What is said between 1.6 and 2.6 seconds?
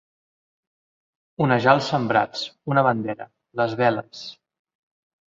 els sembrats,